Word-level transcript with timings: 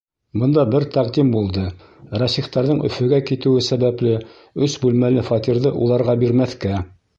Бында 0.43 0.61
бер 0.75 0.85
тәҡдим 0.95 1.27
булды: 1.35 1.65
Рәсихтәрҙең 2.23 2.81
Өфөгә 2.89 3.21
китеүе 3.29 3.67
сәбәпле 3.69 4.17
өс 4.69 4.81
бүлмәле 4.87 5.29
фатирҙы 5.31 5.77
уларға 5.85 6.21
бирмәҫкә! 6.27 6.85